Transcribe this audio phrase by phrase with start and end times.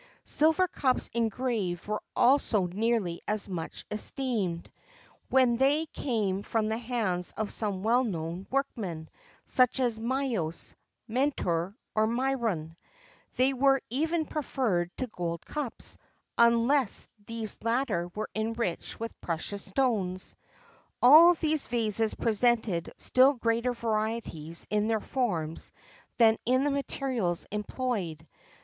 [0.25, 4.67] Silver cups engraved were also nearly as much esteemed,
[5.29, 9.09] when they came from the hands of some well known workman
[9.45, 10.73] such as Myos,
[11.07, 12.75] Mentor, or Myron.[XXVII 43]
[13.35, 15.99] They were even preferred to gold cups,[XXVII
[16.37, 20.39] 44] unless these latter were enriched with precious stones.[XXVII
[21.01, 25.71] 45] All these vases presented still greater varieties in their forms
[26.17, 28.27] than in the materials employed.